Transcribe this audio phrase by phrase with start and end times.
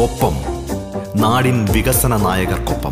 [0.00, 0.32] ഒപ്പം
[1.20, 2.90] നാടിൻ വികസന നായകർക്കൊപ്പം.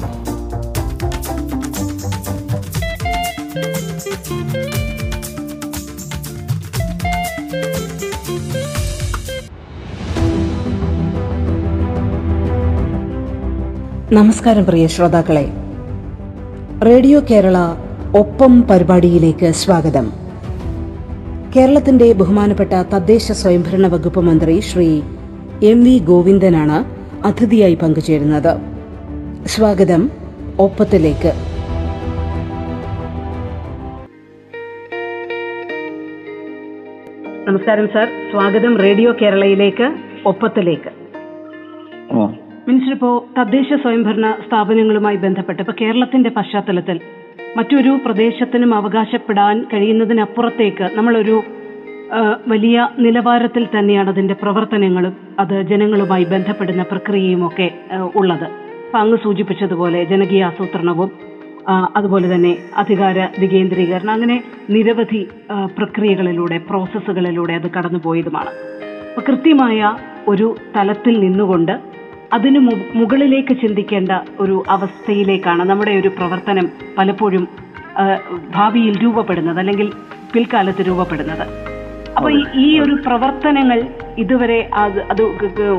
[14.12, 15.52] നമസ്കാരം പ്രിയ ശ്രോതാക്കളെ.
[16.86, 17.56] റേഡിയോ കേരള
[18.18, 20.12] ഒപ്പം പരിപാടിയിലേക്ക് സ്വാഗതം.
[21.56, 25.02] കേരളത്തിന്റെ ബഹുമാനപ്പെട്ട തദ്ദേശ സ്വയംഭരണ വകുപ്പ് മന്ത്രി ശ്രീ
[25.62, 26.93] എം വി ഗോവിന്ദനാണ്
[27.24, 28.52] അതിഥിയായി പങ്കുചേരുന്നത്.
[29.46, 30.10] സ്വാഗതം
[30.58, 31.32] ഒപ്പത്തിലേക്ക്
[37.48, 38.06] നമസ്കാരം സാർ.
[38.30, 39.86] സ്വാഗതം റേഡിയോ കേരളയിലേക്ക്
[40.26, 40.90] ഒപ്പത്തിലേക്ക്.
[42.68, 47.00] മിനിസ്റ്റർ ഇപ്പോ തദ്ദേശ സ്വയംഭരണ സ്ഥാപനങ്ങളുമായി ബന്ധപ്പെട്ട് ഇപ്പൊ കേരളത്തിന്റെ പശ്ചാത്തലത്തിൽ
[47.56, 51.42] മറ്റൊരു പ്രദേശത്തിനും അവകാശപ്പെടാൻ കഴിയുന്നതിനപ്പുറത്തേക്ക് നമ്മളൊരു
[52.48, 57.68] വലിയ നിലവാരത്തിൽ തന്നെയാണ് അതിന്റെ പ്രവർത്തനങ്ങളും അത് ജനങ്ങളുമായി ബന്ധപ്പെടുന്ന പ്രക്രിയയുമൊക്കെ
[58.20, 58.46] ഉള്ളത്.
[58.86, 61.10] അപ്പൊ അങ്ങ് സൂചിപ്പിച്ചതുപോലെ ജനകീയ ആസൂത്രണവും
[61.96, 64.42] അതുപോലെ തന്നെ അധികാര വികേന്ദ്രീകരണം അങ്ങനെ
[64.74, 65.28] നിരവധി
[65.78, 68.50] പ്രക്രിയകളിലൂടെ പ്രോസസ്സുകളിലൂടെ അത് കടന്നുപോയതുമാണ്.
[69.08, 69.94] അപ്പൊ കൃത്യമായ
[70.28, 71.74] ഒരു തലത്തിൽ നിന്നുകൊണ്ട്
[72.32, 72.60] അതിന്
[73.00, 77.48] മുകളിലേക്ക് ചിന്തിക്കേണ്ട ഒരു അവസ്ഥയിലേക്കാണ് നമ്മുടെ ഒരു പ്രവർത്തനം പലപ്പോഴും
[78.56, 79.92] ഭാവിയിൽ രൂപപ്പെടുന്നത് അല്ലെങ്കിൽ
[80.34, 81.73] പിൽക്കാലത്ത് രൂപപ്പെടുന്നത്.
[82.16, 83.78] അപ്പൊ ഈ- ഒരു പ്രവർത്തനങ്ങൾ
[84.18, 85.22] ഇതുവരെ അത് അത്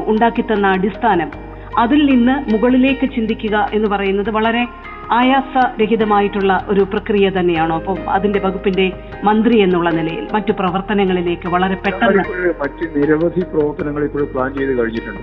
[0.05, 1.30] ഉണ്ടാക്കി തന്ന അടിസ്ഥാനം
[1.78, 4.63] അതിൽ നിന്ന് മുകളിലേക്ക് ചിന്തിക്കുക എന്ന് പറയുന്നത് വളരെ
[5.11, 7.75] ആയാസരഹിതമായിട്ടുള്ള ഒരു പ്രക്രിയ തന്നെയാണോ?
[7.75, 8.86] അപ്പം അതിന്റെ വകുപ്പിന്റെ
[9.23, 12.23] മന്ത്രി എന്നുള്ള നിലയിൽ മറ്റു പ്രവർത്തനങ്ങളിലേക്ക് വളരെ പെട്ടെന്ന്
[12.59, 15.22] മറ്റു നിരവധി പ്രവർത്തനങ്ങൾ ഇപ്പോൾ പ്ലാൻ ചെയ്ത് കഴിഞ്ഞിട്ടുണ്ട്.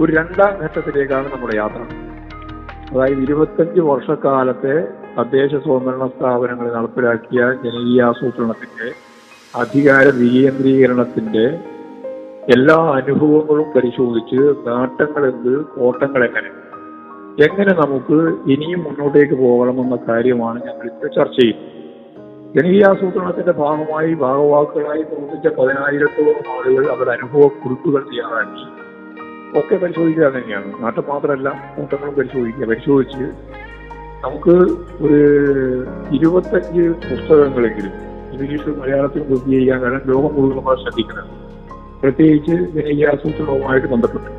[0.00, 1.80] ഒരു രണ്ടാം ഘട്ടത്തിലേക്കാണ് നമ്മുടെ യാത്ര.
[2.92, 4.74] അതായത് ഇരുപത്തഞ്ച് വർഷക്കാലത്തെ
[5.18, 8.88] തദ്ദേശ സ്വയംഭരണ സ്ഥാപനങ്ങളിൽ നടപ്പിലാക്കിയ ജനകീയാസൂത്രണത്തിന്റെ
[9.54, 11.58] അധികാര വികേന്ദ്രീകരണത്തിന്റെ
[12.54, 16.50] എല്ലാ അനുഭവങ്ങളും പരിശോധിച്ച് നേട്ടങ്ങൾ എന്ത് കോട്ടങ്ങൾ എങ്ങനെ?
[17.44, 21.78] എങ്ങനെ നമുക്ക് ഇനിയും മുന്നോട്ടേക്ക് പോകണമെന്ന കാര്യമാണ് ഞങ്ങൾ ഇപ്പോൾ ചർച്ച ചെയ്യുന്നത്.
[22.56, 28.78] ജനകീയാസൂത്രണത്തിന്റെ ഭാഗമായി ഭാഗവാക്കുകളായി പ്രവർത്തിച്ച പതിനായിരത്തോളം ആളുകൾ അവരുടെ അനുഭവ കുറിപ്പുകൾ തയ്യാറാക്കി.
[29.58, 32.66] ഒക്കെ പരിശോധിക്കുക തന്നെയാണ് നാട്ടിൽ മാത്രമല്ല കൂട്ടങ്ങളും പരിശോധിക്കുക.
[32.66, 33.24] പരിശോധിച്ച്
[34.24, 34.50] നമുക്ക്
[35.02, 41.30] ഒരു ഇരുപത്തഞ്ച് പുസ്തകങ്ങളെങ്കിലും ഇംഗ്ലീഷ് മലയാളത്തിൽ ബുദ്ധി ചെയ്യാൻ കാരണം ലോകം മുഴുവൻ നമ്മൾ ശ്രദ്ധിക്കുന്നത്
[42.02, 44.30] പ്രത്യേകിച്ച് ജനകീയാസൂത്രണവുമായിട്ട് ബന്ധപ്പെട്ട്.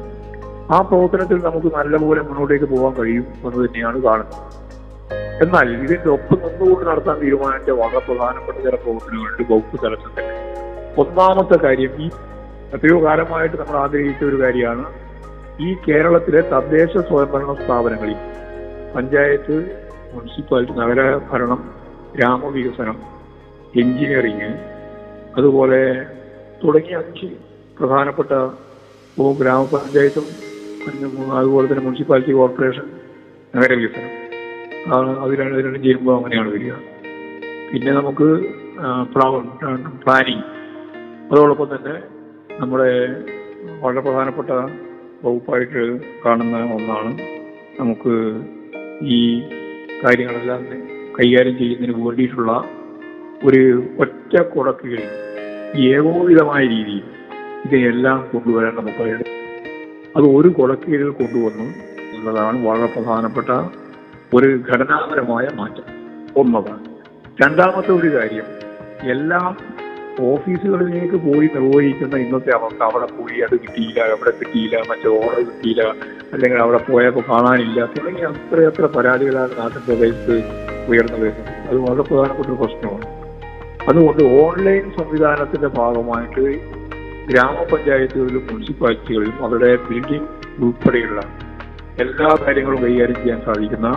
[0.75, 4.41] ആ പ്രവർത്തനത്തിൽ നമുക്ക് നല്ലപോലെ മുന്നോട്ടേക്ക് പോകാൻ കഴിയും എന്ന് തന്നെയാണ് കാണുന്നത്.
[5.43, 10.35] എന്നാൽ ഇതിന്റെ ഒപ്പം നിന്നുകൊണ്ട് നടത്താൻ തീരുമാനിച്ച വളരെ പ്രധാനപ്പെട്ട ചില പ്രവർത്തനങ്ങളുണ്ട് വകുപ്പ് തലത്തിൽ തന്നെ
[11.01, 12.07] ഒന്നാമത്തെ കാര്യം ഈ
[12.75, 14.85] എത്രയോ കാലമായിട്ട് നമ്മൾ ആഗ്രഹിച്ച ഒരു കാര്യമാണ്
[15.59, 18.19] ഈ കേരളത്തിലെ തദ്ദേശ സ്വയംഭരണ സ്ഥാപനങ്ങളിൽ
[18.95, 19.55] പഞ്ചായത്ത്
[20.13, 21.61] മുനിസിപ്പാലിറ്റി നഗരഭരണം
[22.15, 22.97] ഗ്രാമവികസനം
[23.75, 24.49] എഞ്ചിനീയറിംഗ്
[25.37, 26.05] അതുപോലെ
[26.63, 27.27] തുടങ്ങിയ അഞ്ച്
[27.79, 28.31] പ്രധാനപ്പെട്ട
[29.39, 30.25] ഗ്രാമപഞ്ചായത്തും
[31.31, 32.83] അതുപോലെ തന്നെ മുനിസിപ്പാലിറ്റി കോർപ്പറേഷൻ
[33.55, 34.11] നഗരവികസനം.
[34.87, 36.71] ആ, അത് രണ്ട് ഇത് രണ്ടും ചെയ്യുമ്പോൾ അങ്ങനെയാണ് വരിക.
[37.71, 38.27] പിന്നെ നമുക്ക്
[40.03, 40.43] പ്ലാനിങ്.
[41.31, 42.01] അതോടൊപ്പം തന്നെ
[42.59, 43.07] നമ്മുടെ
[43.79, 44.49] വളരെ പ്രധാനപ്പെട്ട
[45.23, 47.17] വകുപ്പായിട്ട് കാണുന്ന ഒന്നാണ്
[47.79, 48.41] നമുക്ക്
[49.01, 49.41] ഈ
[50.05, 50.65] കാര്യങ്ങളെല്ലാം
[51.19, 52.78] കൈകാര്യം ചെയ്യുന്നതിന് വേണ്ടിയിട്ടുള്ള
[53.45, 55.03] ഒരു ഒറ്റ കുടക്കീഴിൽ
[55.93, 57.03] ഏകോപിതമായ രീതിയിൽ
[57.65, 59.03] ഇതിനെല്ലാം കൊണ്ടുവരാൻ നമുക്ക്
[60.15, 61.63] അത് ഒരു കുടക്കീഴിൽ കൊണ്ടുവന്നു
[62.13, 63.49] എന്നുള്ളതാണ് വളരെ പ്രധാനപ്പെട്ട
[64.33, 65.83] ഒരു ഘടനാപരമായ മാറ്റം.
[66.37, 66.85] ഒന്നതാണ്
[67.43, 68.47] രണ്ടാമത്തെ ഒരു കാര്യം
[69.09, 69.57] എല്ലാം
[70.21, 72.83] ഓഫീസുകളിലേക്ക് പോയി നിർവഹിക്കുന്ന ഇന്നത്തെ അവസ്ഥ.
[72.83, 75.81] അവിടെ പോയി അത് കിട്ടിയില്ല അവിടെ കിട്ടിയില്ല മറ്റേ ഓർഡർ കിട്ടിയില്ല
[76.33, 80.35] അല്ലെങ്കിൽ അവിടെ പോയപ്പോൾ കാണാനില്ല തുടങ്ങിയ അത്രയത്ര പരാതികളാണ് നാട്ടിൻ പ്രദേശത്ത്
[80.89, 81.67] ഉയർന്നു വരുന്നത്.
[81.69, 83.18] അത് വളരെ പ്രധാനപ്പെട്ട ഒരു പ്രശ്നമാണ്.
[83.89, 86.45] അതുകൊണ്ട് ഓൺലൈൻ സംവിധാനത്തിന്റെ ഭാഗമായിട്ട്
[87.27, 90.29] ഗ്രാമപഞ്ചായത്തുകളിലും മുനിസിപ്പാലിറ്റികളിലും അവരുടെ ബിൽഡിംഗ്
[90.59, 91.19] ഉൾപ്പെടെയുള്ള
[91.97, 93.89] എല്ലാ കാര്യങ്ങളും കൈകാര്യം ചെയ്യാൻ സാധിക്കുന്ന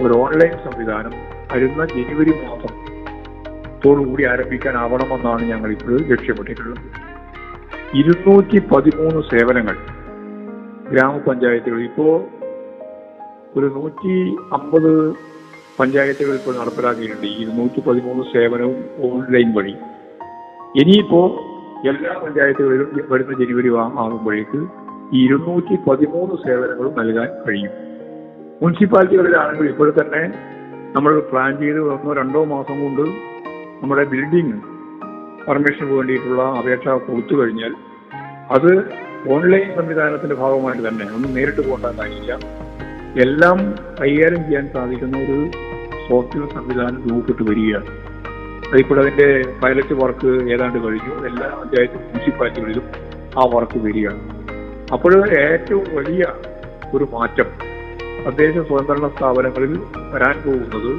[0.00, 1.14] ഒരു ഓൺലൈൻ സംവിധാനം
[1.52, 2.74] വരുന്ന ജനുവരി മാസം
[3.76, 6.82] ത്തോടുകൂടി ആരംഭിക്കാനാവണമെന്നാണ് ഞങ്ങൾ ഇപ്പോൾ ലക്ഷ്യമിട്ടിട്ടുള്ളത്.
[7.94, 9.76] ഇരുന്നൂറ്റി പതിമൂന്ന് സേവനങ്ങൾ
[10.90, 12.12] ഗ്രാമപഞ്ചായത്തുകൾ ഇപ്പോൾ
[13.56, 14.14] ഒരു നൂറ്റി
[14.52, 14.92] അമ്പത്
[15.82, 17.26] പഞ്ചായത്തുകൾ ഇപ്പോൾ നടപ്പിലാക്കിയിട്ടുണ്ട്.
[17.26, 18.76] ഈ ഇരുന്നൂറ്റി പതിമൂന്ന് സേവനവും
[19.08, 19.74] ഓൺലൈൻ വഴി.
[20.80, 21.22] ഇനിയിപ്പോ
[21.90, 23.70] എല്ലാ പഞ്ചായത്തുകളിലും വരുന്ന ജനുവരി
[24.02, 24.60] ആകുമ്പോഴേക്ക്
[25.14, 27.72] ഈ ഇരുന്നൂറ്റി പതിമൂന്ന് സേവനങ്ങളും നൽകാൻ കഴിയും.
[28.62, 30.22] മുനിസിപ്പാലിറ്റികളിലാണെങ്കിൽ ഇപ്പോൾ തന്നെ
[30.96, 33.04] നമ്മൾ പ്ലാൻ ചെയ്ത് ഒന്നോ രണ്ടോ മാസം കൊണ്ട്
[33.80, 34.56] നമ്മുടെ ബിൽഡിംഗ്
[35.46, 37.72] പെർമിഷന് വേണ്ടിയിട്ടുള്ള അപേക്ഷ കൊടുത്തു കഴിഞ്ഞാൽ
[38.56, 38.70] അത്
[39.34, 42.34] ഓൺലൈൻ സംവിധാനത്തിന്റെ ഭാഗമായിട്ട് തന്നെ ഒന്നും നേരിട്ട് പോകേണ്ട കാര്യമില്ല
[43.24, 43.58] എല്ലാം
[44.00, 45.38] കൈകാര്യം ചെയ്യാൻ സാധിക്കുന്ന ഒരു
[46.12, 47.86] സോഫ്റ്റ്വെയർ സംവിധാനം രൂപപ്പെട്ട് വരികയാണ്.
[48.72, 49.26] അതിപ്പോൾ അതിന്റെ
[49.62, 51.14] പൈലറ്റ് വർക്ക് ഏതാണ്ട് കഴിഞ്ഞു.
[51.28, 52.86] എല്ലാ പഞ്ചായത്ത് മുനിസിപ്പാലിറ്റികളിലും
[53.38, 54.22] ആ വർക്ക് വരികയാണ്.
[54.92, 56.24] അപ്പോൾ ഏറ്റവും വലിയ
[56.94, 57.48] ഒരു മാറ്റം
[58.26, 59.72] തദ്ദേശ സ്വയംഭരണ സ്ഥാപനങ്ങളിൽ
[60.12, 60.90] വരാൻ പോകുന്നത്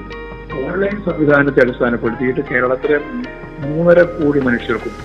[0.63, 2.97] ഓൺലൈൻ സംവിധാനത്തെ അടിസ്ഥാനപ്പെടുത്തിയിട്ട് കേരളത്തിലെ
[3.59, 4.95] മൂന്നര കോടി മനുഷ്യർക്കും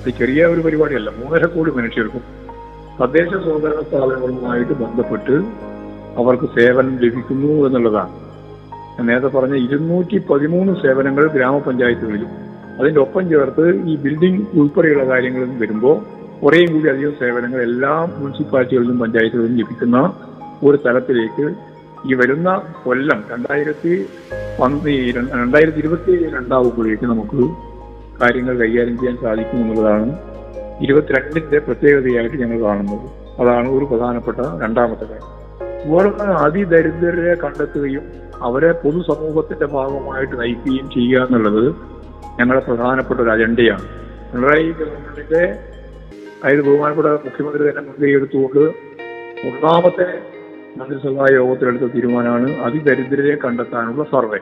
[0.00, 2.24] ഇത് ചെറിയ ഒരു പരിപാടിയല്ല മൂന്നര കോടി മനുഷ്യർക്കും
[3.02, 5.36] തദ്ദേശ സ്വയംഭരണ സ്ഥാപനങ്ങളുമായിട്ട് ബന്ധപ്പെട്ട്
[6.18, 8.29] അവർക്ക് സേവനം ലഭിക്കുന്നു എന്നുള്ളതാണ്.
[9.08, 12.30] നേരത്തെ പറഞ്ഞ ഇരുന്നൂറ്റി പതിമൂന്ന് സേവനങ്ങൾ ഗ്രാമപഞ്ചായത്തുകളിലും
[12.80, 15.96] അതിന്റെ ഒപ്പം ചേർത്ത് ഈ ബിൽഡിംഗ് ഉൾപ്പെടെയുള്ള കാര്യങ്ങളും വരുമ്പോൾ
[16.42, 19.98] കുറേയും കൂടി അധികം സേവനങ്ങൾ എല്ലാ മുനിസിപ്പാലിറ്റികളിലും പഞ്ചായത്തുകളിലും ലഭിക്കുന്ന
[20.62, 21.46] ഒരു തലത്തിലേക്ക്
[22.10, 23.92] ഈ വരുന്ന കൊല്ലം രണ്ടായിരത്തി
[25.40, 27.42] രണ്ടായിരത്തി ഇരുപത്തി രണ്ടാവുമ്പോഴേക്ക് നമുക്ക്
[28.22, 30.08] കാര്യങ്ങൾ കൈകാര്യം ചെയ്യാൻ സാധിക്കും എന്നുള്ളതാണ്
[30.80, 33.06] ഇരുപത്തിരണ്ടിന്റെ പ്രത്യേകതയായിട്ട് ഞങ്ങൾ കാണുന്നത്.
[33.40, 35.39] അതാണ് ഒരു പ്രധാനപ്പെട്ട രണ്ടാമത്തെ കാര്യം.
[35.86, 38.04] വേറൊന്ന് അതിദരിദ്രരെ കണ്ടെത്തുകയും
[38.42, 41.74] അവരെ പൊതുസമൂഹത്തിന്റെ ഭാഗമായിട്ട് നയിക്കുകയും ചെയ്യുക എന്നുള്ളത്
[42.40, 43.82] ഞങ്ങളുടെ പ്രധാനപ്പെട്ട ഒരു അജണ്ടയാണ്.
[44.32, 45.42] പിണറായി ഗവൺമെന്റിന്റെ
[46.42, 48.58] അതായത് ബഹുമാനപ്പെട്ട മുഖ്യമന്ത്രി തന്നെ മുൻകൈ എടുത്തുകൊണ്ട്
[49.48, 50.22] ഒന്നാമത്തെ
[50.76, 54.38] മന്ത്രിസഭാ യോഗത്തിലെടുത്ത തീരുമാനമാണ് അതിദരിദ്രരെ കണ്ടെത്താനുള്ള സർവേ.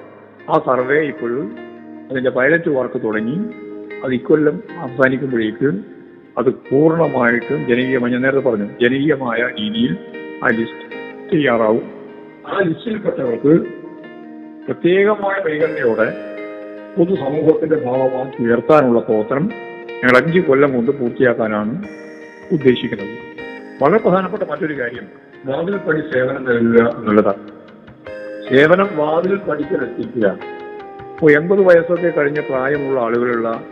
[0.51, 1.57] ആ സർവേ ഇപ്പോഴും
[2.11, 3.39] അതിന്റെ പൈലറ്റ് വർക്ക് തുടങ്ങി.
[4.05, 5.73] അത് ഇക്കൊല്ലം അവസാനിക്കുമ്പോഴേക്ക്
[6.39, 9.97] അത് പൂർണമായിട്ടും ജനകീയമായി ഞാൻ നേരത്തെ പറഞ്ഞു ജനകീയമായ രീതിയിൽ
[10.45, 10.88] ആ ലിസ്റ്റ്
[11.33, 11.91] തയ്യാറാവും.
[12.47, 13.53] ആ ലിസ്റ്റിൽപ്പെട്ടവർക്ക്
[14.67, 16.07] പ്രത്യേകമായ പരിഗണനയോടെ
[16.99, 19.51] പൊതുസമൂഹത്തിന്റെ ഭാഗമാക്കി ഉയർത്താനുള്ള പ്രവർത്തനം
[19.91, 21.85] ഞങ്ങൾ അഞ്ച് കൊല്ലം കൊണ്ട് പൂർത്തിയാക്കാനാണ്
[22.53, 23.15] ഉദ്ദേശിക്കുന്നത്.
[23.83, 25.07] വളരെ പ്രധാനപ്പെട്ട മറ്റൊരു കാര്യം
[25.47, 27.49] വാതിൽ പടി സേവനം നൽകുക എന്നുള്ളതാണ്.
[28.49, 30.39] സേവനം വാതിൽ പടിക്കലെത്തിക്കുക
[31.13, 33.63] ഇപ്പോൾ എൺപത് വയസ്സൊക്കെ കഴിഞ്ഞ പ്രായമുള്ള ആളുകളുള്ള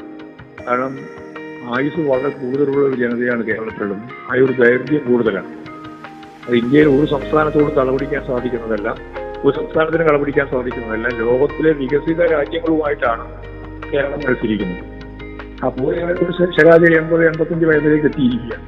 [0.68, 0.98] കാരണം
[1.74, 4.02] ആയുസ് വളരെ കൂടുതലുള്ള ഒരു ജനതയാണ് കേരളത്തിലും
[4.44, 5.65] ഒരു ദൈർഘ്യം കൂടുതലാണ്.
[6.54, 8.94] ഇന്ത്യയിൽ ഒരു സംസ്ഥാനത്തോട് കളപിടിക്കാൻ സാധിക്കുന്നതല്ല
[9.44, 13.24] ഒരു സംസ്ഥാനത്തിന് കളപിടിക്കാൻ സാധിക്കുന്നതല്ല ലോകത്തിലെ വികസിത രാജ്യങ്ങളുമായിട്ടാണ്
[13.92, 14.84] കേരളം മത്സരിക്കുന്നത്.
[15.66, 18.58] അപ്പോൾ ഏകദേശം ശരാശരി എൺപത് എൺപത്തഞ്ച് വയസ്സിലേക്ക് എത്തിയിരിക്കുക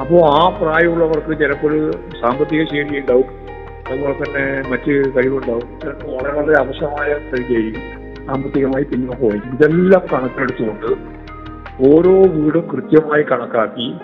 [0.00, 1.90] അപ്പോൾ ആ പ്രായമുള്ളവർക്ക് ചിലപ്പോൾ
[2.20, 3.24] സാമ്പത്തിക ശേഷി ഉണ്ടാവും.
[3.88, 5.80] അതുപോലെ തന്നെ മറ്റ് കഴിവുണ്ടാവും.
[5.80, 11.14] ചിലപ്പോൾ വളരെ വളരെ അവശമായ സ്ഥിതിയായിരിക്കും സാമ്പത്തികമായി പിന്നോക്കമായിരിക്കും ഇതെല്ലാം കണക്കെടുത്തുകൊണ്ട്
[11.88, 13.94] ഓരോ വീടും കൃത്യമായി കണക്കാക്കി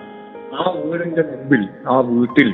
[0.59, 2.53] ആ വീടിന്റെ മുമ്പിൽ ആ വീട്ടിൽ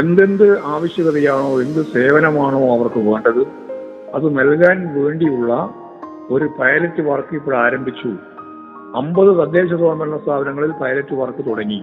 [0.00, 3.42] എന്തെന്ത് ആവശ്യകതയാണോ എന്ത് സേവനമാണോ അവർക്ക് വേണ്ടത്
[4.14, 5.74] അത് നൽകാൻ വേണ്ടിയുള്ള
[6.30, 8.08] ഒരു പൈലറ്റ് വർക്ക് ഇപ്പോൾ ആരംഭിച്ചു.
[8.96, 11.80] അമ്പത് തദ്ദേശ സ്വയംഭരണ സ്ഥാപനങ്ങളിൽ പൈലറ്റ് വർക്ക് തുടങ്ങി.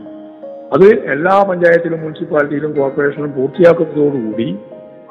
[0.74, 4.60] അത് എല്ലാ പഞ്ചായത്തിലും മുനിസിപ്പാലിറ്റിയിലും കോർപ്പറേഷനിലും പൂർത്തിയാക്കുന്നതോടുകൂടി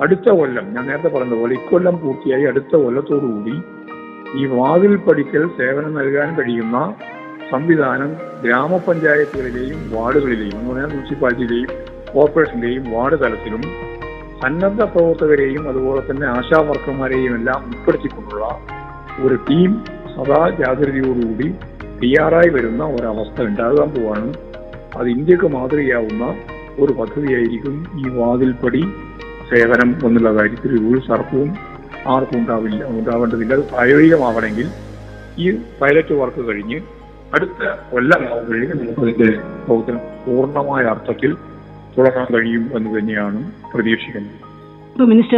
[0.00, 3.54] അടുത്ത കൊല്ലം ഞാൻ നേരത്തെ പറഞ്ഞതുപോലെ ഇക്കൊല്ലം പൂർത്തിയായി അടുത്ത കൊല്ലത്തോടുകൂടി
[4.36, 6.94] ഈ വാതിൽ പഠിക്കൽ സേവനം നൽകാൻ കഴിയുന്ന
[7.50, 8.10] സംവിധാനം
[8.44, 13.62] ഗ്രാമപഞ്ചായത്തുകളിലെയും വാർഡുകളിലെയും എന്ന് പറഞ്ഞാൽ മുനിസിപ്പാലിറ്റിയിലെയും കോർപ്പറേഷന്റെയും വാർഡ് തലത്തിലും
[14.42, 18.44] സന്നദ്ധ പ്രവർത്തകരെയും അതുപോലെ തന്നെ ആശാ വർക്കർമാരെയും എല്ലാം ഉൾപ്പെടുത്തിക്കൊണ്ടുള്ള
[19.24, 19.70] ഒരു ടീം
[20.14, 21.48] സദാ ജാഗ്രതയോടുകൂടി
[22.02, 24.28] തയ്യാറായി വരുന്ന ഒരവസ്ഥ ഉണ്ടാകാൻ പോവാണ്.
[24.98, 26.24] അത് ഇന്ത്യയ്ക്ക് മാതൃകയാവുന്ന
[26.82, 28.82] ഒരു പദ്ധതിയായിരിക്കും ഈ വാതിൽപ്പടി
[29.50, 31.50] സേവനം എന്നുള്ള കാര്യത്തിൽ ഒരു സർപ്പവും
[32.14, 33.52] ആർക്കും ഉണ്ടാവില്ല ഉണ്ടാവേണ്ടതില്ല.
[33.54, 34.68] അത് പ്രായോഗികമാവണമെങ്കിൽ
[35.42, 35.46] ഈ
[35.80, 36.78] പൈലറ്റ് വർക്ക് കഴിഞ്ഞ്
[37.36, 37.60] അടുത്ത
[37.90, 41.32] കൊല്ലം കൊല്ലമാവുമ്പോഴേക്കും നമുക്കതിന്റെ പ്രവർത്തനം പൂർണമായ അർത്ഥത്തിൽ
[41.98, 44.48] തുടങ്ങാൻ കഴിയും എന്ന് തന്നെയാണ് പ്രതീക്ഷിക്കുന്നത്.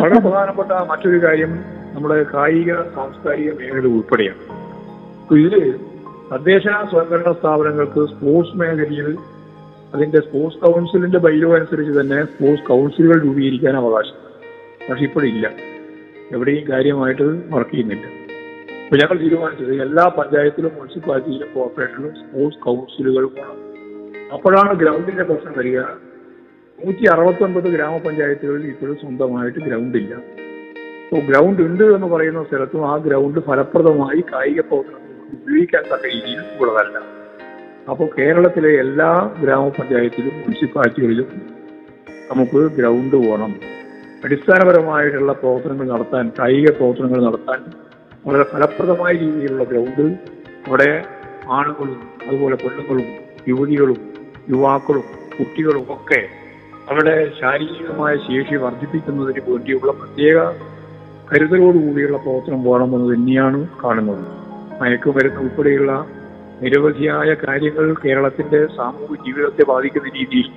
[0.00, 1.50] വളരെ പ്രധാനപ്പെട്ട മറ്റൊരു കാര്യം
[1.94, 4.60] നമ്മുടെ കായിക സാംസ്കാരിക മേഖല ഉൾപ്പെടെയാണ്.
[5.34, 5.78] ഇതിൽ
[6.32, 9.18] തദ്ദേശ സ്വയംഭരണ സ്ഥാപനങ്ങൾക്ക് സ്പോർട്സ് മേഖലയിൽ
[9.94, 14.30] അതിന്റെ സ്പോർട്സ് കൗൺസിലിന്റെ ബൈലോ അനുസരിച്ച് തന്നെ സ്പോർട്സ് കൗൺസിലുകൾ രൂപീകരിക്കാൻ അവകാശം.
[14.90, 15.50] പക്ഷെ ഇപ്പോഴില്ല.
[16.32, 18.06] എവിടെയും കാര്യമായിട്ട് വർക്ക് ചെയ്യുന്നില്ല.
[18.84, 23.56] അപ്പൊ ഞങ്ങൾ തീരുമാനിച്ചത് എല്ലാ പഞ്ചായത്തിലും മുനിസിപ്പാലിറ്റിയിലും കോർപ്പറേഷനിലും സ്പോർട്സ് കൗൺസിലുകൾ വേണം
[24.32, 25.80] അപ്പോഴാണ് ഗ്രൗണ്ടിന്റെ പ്രശ്നം വരിക.
[26.84, 30.12] നൂറ്റി അറുപത്തി ഒൻപത് ഗ്രാമപഞ്ചായത്തുകളിൽ ഇപ്പോഴും സ്വന്തമായിട്ട് ഗ്രൗണ്ട് ഇല്ല
[31.04, 36.96] അപ്പോൾ ഗ്രൗണ്ട് ഉണ്ട് എന്ന് പറയുന്ന സ്ഥലത്തും ആ ഗ്രൗണ്ട് ഫലപ്രദമായി കായിക പ്രവർത്തനങ്ങൾക്ക് ഉപയോഗിക്കാൻ തക്ക രീതിയിൽ ഉള്ളതല്ല.
[37.90, 39.10] അപ്പോൾ കേരളത്തിലെ എല്ലാ
[39.42, 41.28] ഗ്രാമപഞ്ചായത്തിലും മുനിസിപ്പാലിറ്റികളിലും
[42.30, 43.52] നമുക്ക് ഗ്രൗണ്ട് വേണം.
[44.24, 47.60] അടിസ്ഥാനപരമായിട്ടുള്ള പ്രവർത്തനങ്ങൾ നടത്താൻ കായിക പ്രവർത്തനങ്ങൾ നടത്താൻ
[48.26, 50.04] വളരെ ഫലപ്രദമായ രീതിയിലുള്ള ഗ്രൗണ്ട്
[50.66, 50.90] അവിടെ
[51.48, 53.06] ആണുങ്ങളും അതുപോലെ പെണ്ണുങ്ങളും
[53.48, 54.00] യുവതികളും
[54.50, 55.06] യുവാക്കളും
[55.38, 56.20] കുട്ടികളും ഒക്കെ
[56.90, 60.38] അവരുടെ ശാരീരികമായ ശേഷി വർദ്ധിപ്പിക്കുന്നതിന് വേണ്ടിയുള്ള പ്രത്യേക
[61.30, 64.24] കരുതലോടുകൂടിയുള്ള പ്രവർത്തനം വേണമെന്ന് തന്നെയാണ് കാണുന്നത്.
[64.80, 66.06] മയക്കുമരുന്ന് ഉൾപ്പെടെയുള്ള
[66.62, 70.48] നിരവധിയായ കാര്യങ്ങൾ കേരളത്തിന്റെ സാമൂഹിക ജീവിതത്തെ ബാധിക്കുന്ന രീതിയിൽ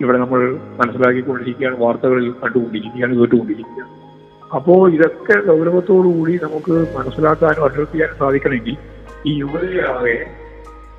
[0.00, 3.90] ഇവിടെ നമ്മൾ മനസ്സിലാക്കിക്കൊണ്ടിരിക്കുകയാണ് വാർത്തകളിൽ കണ്ടുകൊണ്ടിരിക്കുകയാണ് കേട്ടുകൊണ്ടിരിക്കുകയാണ്.
[4.54, 8.76] അപ്പോ ഇതൊക്കെ ഗൗരവത്തോടുകൂടി നമുക്ക് മനസ്സിലാക്കാനും അഡ്രസ് സാധിക്കണമെങ്കിൽ
[9.26, 10.16] ഈ യുവതയാകെ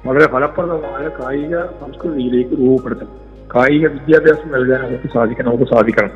[0.06, 3.31] വളരെ ഫലപ്രദമായ കായിക സംസ്കൃതിയിലേക്ക് രൂപപ്പെടുത്തണം.
[3.56, 6.12] കായിക വിദ്യാഭ്യാസം നൽകാൻ അവർക്ക് സാധിക്കണം അവർക്ക് സാധിക്കണം.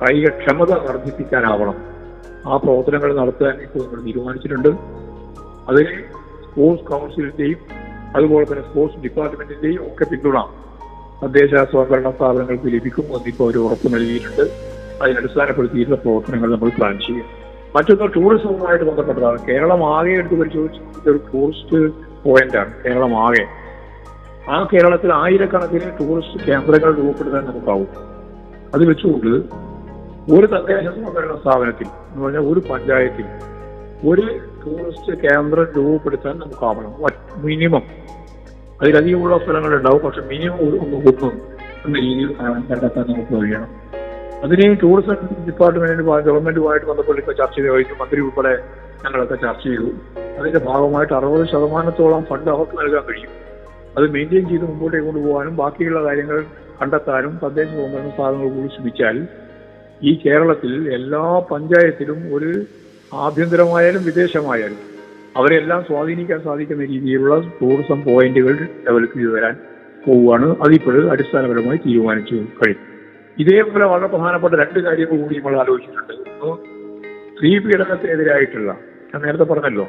[0.00, 1.76] കായിക ക്ഷമത വർദ്ധിപ്പിക്കാനാവണം.
[2.46, 4.68] ആ പ്രവർത്തനങ്ങൾ നടത്താൻ ഇപ്പോൾ നമ്മൾ തീരുമാനിച്ചിട്ടുണ്ട്.
[5.68, 5.92] അതിന്
[6.44, 7.60] സ്പോർട്സ് കൗൺസിലിന്റെയും
[8.16, 10.38] അതുപോലെ തന്നെ സ്പോർട്സ് ഡിപ്പാർട്ട്മെന്റിന്റെയും ഒക്കെ പിന്തുണ
[11.22, 14.44] തദ്ദേശ സ്വയംഭരണ സ്ഥാപനങ്ങൾക്ക് ലഭിക്കും എന്നിപ്പോൾ ഒരു ഉറപ്പ് നൽകിയിട്ടുണ്ട്.
[15.02, 17.26] അതിനടിസ്ഥാനപ്പെടുത്തിയിട്ടുള്ള പ്രവർത്തനങ്ങൾ നമ്മൾ പ്ലാൻ ചെയ്യും
[17.76, 19.38] മറ്റൊന്ന് ടൂറിസവുമായിട്ട് ബന്ധപ്പെട്ടതാണ്.
[19.46, 21.78] കേരളം ആകെ എടുത്ത് പരിശോധിച്ച് ഒരു ടൂറിസ്റ്റ്
[22.24, 23.44] പോയിന്റാണ് കേരളം ആകെ
[24.50, 27.88] ആ കേരളത്തിൽ ആയിരക്കണക്കിന് ടൂറിസ്റ്റ് കേന്ദ്രങ്ങൾ രൂപപ്പെടുത്താൻ നമുക്കാവും
[28.74, 29.28] അത് വെച്ചുകൊണ്ട്
[30.34, 33.24] ഒരു തദ്ദേശ സ്വയംഭരണ സ്ഥാപനത്തിൽ എന്ന് പറഞ്ഞാൽ ഒരു പഞ്ചായത്തിൽ
[34.08, 34.22] ഒരു
[34.66, 36.94] ടൂറിസ്റ്റ് കേന്ദ്രം രൂപപ്പെടുത്താൻ നമുക്കാവണം.
[37.36, 37.82] മിനിമം
[38.82, 40.02] അതിലധികമുള്ള സ്ഥലങ്ങളുണ്ടാവും.
[40.02, 41.30] പക്ഷെ മിനിമം ഒരു ഒന്ന് ഒന്ന്
[41.86, 43.68] എന്ന രീതിയിൽ കണ്ടെത്താൻ നമുക്ക് കഴിയണം.
[44.44, 48.02] അതിന് ടൂറിസം ഡിപ്പാർട്ട്മെന്റിന് ഗവൺമെന്റുമായിട്ട് ബന്ധപ്പെട്ട് ഇപ്പൊ ചർച്ച ചെയ്ത് കഴിഞ്ഞു.
[48.02, 48.64] മന്ത്രി ഉൾപ്പെടെ
[49.04, 49.90] ഞങ്ങളൊക്കെ ചർച്ച ചെയ്തു.
[50.40, 53.53] അതിന്റെ ഭാഗമായിട്ട് അറുപത് ശതമാനത്തോളം ഫണ്ട് അവർക്ക് നൽകാൻ കഴിയും.
[53.98, 56.44] അത് മെയിന്റെയിൻ ചെയ്ത് മുമ്പോട്ടേക്ക് കൊണ്ടുപോകാനും ബാക്കിയുള്ള കാര്യങ്ങൾ
[56.82, 59.26] കണ്ടെത്താനും തദ്ദേശ സ്വയംഭരണ സ്ഥാപനങ്ങൾ കൂടി ശ്രമിച്ചാൽ
[60.02, 62.50] ഈ കേരളത്തിൽ എല്ലാ പഞ്ചായത്തിലും ഒരു
[63.12, 64.80] ആഭ്യന്തരമായാലും വിദേശമായാലും
[65.36, 69.54] അവരെല്ലാം സ്വാധീനിക്കാൻ സാധിക്കുന്ന രീതിയിലുള്ള ടൂറിസം പോയിന്റുകൾ ഡെവലപ്പ് ചെയ്തു വരാൻ
[70.06, 70.56] പോവുകയാണ്.
[70.62, 72.84] അതിപ്പോൾ അടിസ്ഥാനപരമായി തീരുമാനിച്ചു കഴിഞ്ഞു.
[73.38, 76.12] ഇതേപോലെ വളരെ പ്രധാനപ്പെട്ട രണ്ട് കാര്യങ്ങൾ കൂടി നമ്മൾ ആലോചിച്ചിട്ടുണ്ട്.
[76.42, 76.56] ഒന്ന്
[77.36, 78.72] സ്ത്രീ പീഡനത്തിനെതിരായിട്ടുള്ള
[79.12, 79.88] ഞാൻ നേരത്തെ പറഞ്ഞല്ലോ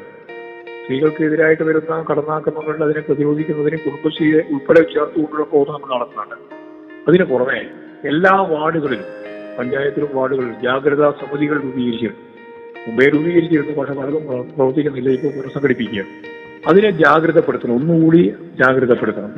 [0.86, 6.34] സ്ത്രീകൾക്കെതിരായിട്ട് വരുന്ന കടന്നാക്രമങ്ങളിൽ അതിനെ പ്രതിരോധിക്കുന്നതിന് കുടുംബശ്രീയെ ഉൾപ്പെടെ ചേർത്തുകൊണ്ടുള്ള നമ്മൾ നടത്തുന്നുണ്ട്.
[7.08, 7.70] അതിന് പുറമെ
[8.08, 9.04] എല്ലാ വാർഡുകളിലും
[9.58, 12.90] പഞ്ചായത്തിലും വാർഡുകളിലും ജാഗ്രതാ സമിതികൾ രൂപീകരിച്ചിട്ടുണ്ട്.
[12.90, 16.04] മുമ്പേ രൂപീകരിച്ചിരുന്നു പക്ഷെ പലതും പ്ര- പ്രവർത്തിക്കുന്നില്ല ഇപ്പോൾ പുനഃസംഘടിപ്പിക്കുക
[16.66, 19.34] അതിനെ ജാഗ്രതപ്പെടുത്തണം ഒന്നുകൂടി ജാഗ്രതപ്പെടുത്തണം.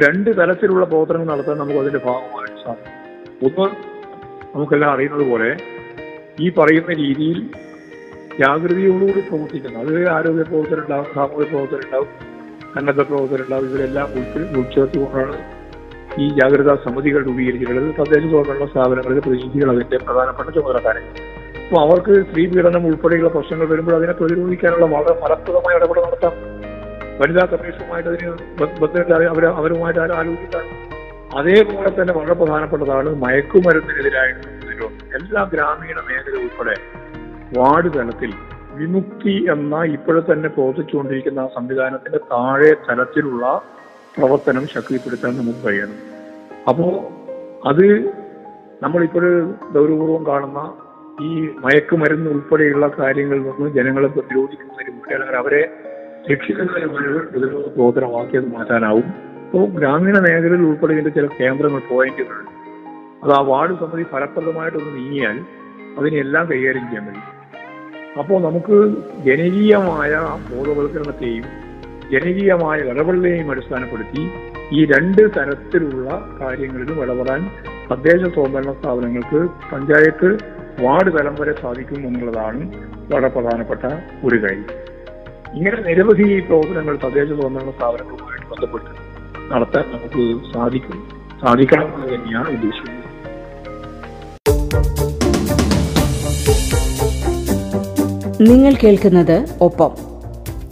[0.00, 3.62] രണ്ട് തലത്തിലുള്ള പ്രവർത്തനങ്ങൾ നടത്താൻ നമുക്ക് അതിന്റെ ഭാഗമായിട്ട് സാധിക്കും.
[3.62, 3.76] ഒന്ന്
[4.56, 5.56] നമുക്കെല്ലാം അറിയുന്നത് പോലെ
[6.40, 7.63] ഈ പറയുന്ന രീതിയിൽ
[8.40, 12.08] ജാഗ്രതയോടുകൂടി പ്രവർത്തിക്കണം അത് ആരോഗ്യ പ്രവർത്തനമുണ്ടാവും സാമൂഹ്യ പ്രവർത്തനമുണ്ടാവും
[12.74, 14.08] സന്നദ്ധ പ്രവർത്തനമുണ്ടാവും ഇവരെല്ലാം
[14.58, 15.36] ഉൾച്ചേർത്തുകൊണ്ടാണ്
[16.22, 17.88] ഈ ജാഗ്രതാ സമിതികൾ രൂപീകരിച്ചിട്ടുള്ളത്.
[17.98, 21.02] തദ്ദേശ സ്വയംഭരണ സ്ഥാപനങ്ങളിലെ പ്രതിനിധികൾ അതിന്റെ പ്രധാനപ്പെട്ട ചുമതലക്കാരെ
[21.60, 26.34] അപ്പൊ അവർക്ക് സ്ത്രീ പീഡനം ഉൾപ്പെടെയുള്ള പ്രശ്നങ്ങൾ വരുമ്പോൾ അതിനെ പ്രതിരോധിക്കാനുള്ള വളരെ ഫലപ്രദമായ ഇടപെടൽ നടത്താം.
[27.20, 30.70] വനിതാ കമ്മീഷനുമായിട്ട് അതിന് ബന്ധപ്പെട്ട് അവർ അവരുമായിട്ട് ആലോചിക്കാണ്
[31.38, 34.88] അതേപോലെ തന്നെ വളരെ പ്രധാനപ്പെട്ടതാണ് മയക്കുമരുന്നിനെതിരായിട്ടുള്ള
[35.18, 36.74] എല്ലാ ഗ്രാമീണ മേഖല ഉൾപ്പെടെ
[37.58, 38.32] വാർഡ് തലത്തിൽ
[38.74, 43.62] വിമുക്തി എന്ന ഇപ്പോഴെ തന്നെ പ്രവർത്തിച്ചുകൊണ്ടിരിക്കുന്ന ആ സംവിധാനത്തിന്റെ താഴെ തലത്തിലുള്ള
[44.16, 45.98] പ്രവർത്തനം ശക്തിപ്പെടുത്താൻ നമുക്ക് കഴിയണം.
[46.68, 46.86] അപ്പോ
[47.66, 47.84] അത്
[48.82, 49.26] നമ്മളിപ്പോൾ
[49.74, 50.60] ഗൗരവപൂർവം കാണുന്ന
[51.22, 51.30] ഈ
[51.64, 55.62] മയക്കുമരുന്ന് ഉൾപ്പെടെയുള്ള കാര്യങ്ങളിൽ നിന്ന് ജനങ്ങളെ പ്രതിരോധിക്കുന്നതിന് മുമ്പേ അവരെ
[56.32, 59.08] രക്ഷിക്കുന്നതിന് മുമ്പ് പ്രതിരോധ പ്രവർത്തനമാക്കിയത് മാറ്റാനാവും.
[59.44, 62.38] അപ്പോൾ ഗ്രാമീണ മേഖലയിൽ ഉൾപ്പെടെ ഇതിന്റെ ചില കേന്ദ്രങ്ങൾ പോയിന്റുകൾ
[63.24, 65.36] അത് ആ വാർഡ് സമിതി ഫലപ്രദമായിട്ടൊന്ന് നീങ്ങിയാൽ
[65.98, 67.33] അതിനെല്ലാം കൈകാര്യം ചെയ്യാൻ കഴിയും.
[68.20, 68.76] അപ്പോൾ നമുക്ക്
[69.26, 70.12] ജനകീയമായ
[70.50, 71.46] ബോധവൽക്കരണത്തെയും
[72.12, 74.22] ജനകീയമായ ഇടപെടലിനെയും അടിസ്ഥാനപ്പെടുത്തി
[74.76, 76.08] ഈ രണ്ട് തരത്തിലുള്ള
[76.40, 77.40] കാര്യങ്ങളിലും ഇടപെടാൻ
[77.90, 79.40] തദ്ദേശ സ്വയംഭരണ സ്ഥാപനങ്ങൾക്ക്
[79.72, 80.28] പഞ്ചായത്ത്
[80.84, 82.60] വാർഡ് തലം വരെ സാധിക്കും എന്നുള്ളതാണ്
[83.10, 83.84] വളരെ പ്രധാനപ്പെട്ട
[84.26, 84.68] ഒരു കാര്യം.
[85.56, 88.90] ഇങ്ങനെ നിരവധി പ്രവർത്തനങ്ങൾ തദ്ദേശ സ്വയംഭരണ സ്ഥാപനങ്ങളുമായിട്ട് ബന്ധപ്പെട്ട്
[89.52, 91.00] നടത്താൻ നമുക്ക് സാധിക്കും
[91.42, 93.03] സാധിക്കണം എന്ന് തന്നെയാണ് ഉദ്ദേശിക്കുന്നത്.
[98.40, 99.90] നിങ്ങൾ കേൾക്കുന്നത് ഒപ്പം.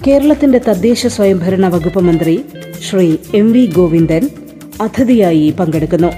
[0.07, 2.45] കേരളത്തിന്റെ തദ്ദേശ സ്വയംഭരണ വകുപ്പ് മന്ത്രി
[2.91, 4.31] ശ്രീ എം വി ഗോവിന്ദൻ
[4.83, 6.13] അതിഥിയായി പങ്കെടുക്കുന്നു.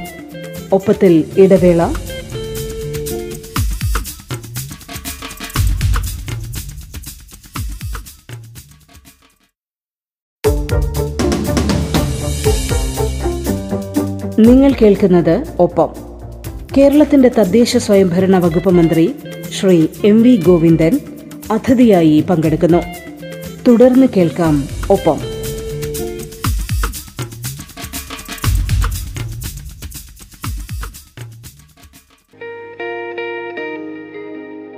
[0.73, 1.83] ഒപ്പത്തിൽ ഇടവേള.
[14.39, 15.89] നിങ്ങൾ കേൾക്കുന്നത് ഒപ്പം.
[16.79, 19.15] കേരളത്തിന്റെ തദ്ദേശ സ്വയംഭരണ വകുപ്പ് മന്ത്രി
[19.61, 21.01] ശ്രീ എം വി ഗോവിന്ദൻ
[21.51, 22.79] അതിഥിയായി പങ്കെടുക്കുന്നു.
[23.69, 25.35] തുടർന്ന് കേൾക്കാം ഒപ്പം.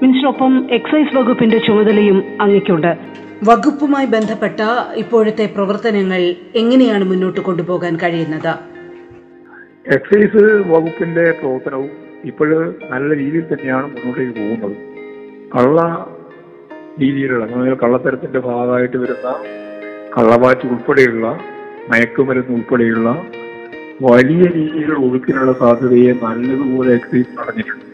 [0.03, 2.97] മിനിസ്റ്ററൊപ്പം എക്സൈസ് വകുപ്പിന്റെ ചുമതലയും അങ്ങയ്ക്കുണ്ട്.
[3.45, 4.61] വകുപ്പുമായി ബന്ധപ്പെട്ട
[4.95, 8.55] ഇപ്പോഴത്തെ പ്രവർത്തനങ്ങൾ എങ്ങനെയാണ് മുന്നോട്ട് കൊണ്ടുപോകാൻ കഴിയുന്നത്?
[9.89, 11.91] എക്സൈസ് വകുപ്പിന്റെ പ്രവർത്തനവും
[12.25, 14.77] ഇപ്പോഴ് നല്ല രീതിയിൽ തന്നെയാണ് മുന്നോട്ടേക്ക് പോകുന്നത്.
[15.57, 16.07] കള്ള
[17.01, 19.31] രീതിയിലുള്ള കള്ളത്തരത്തിന്റെ ഭാഗമായിട്ട് വരുന്ന
[20.17, 21.27] കള്ളവാറ്റ് ഉൾപ്പെടെയുള്ള
[21.91, 23.09] മയക്കുമരുന്ന് ഉൾപ്പെടെയുള്ള
[24.01, 27.85] വലിയ രീതിയിലുള്ള ഒഴുക്കിനുള്ള സാധ്യതയെ നല്ലതുപോലെ എക്സൈസ് നടന്നിട്ടുണ്ട്